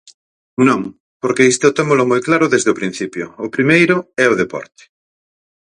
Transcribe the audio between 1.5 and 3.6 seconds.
isto témolo moi claro desde o principio: o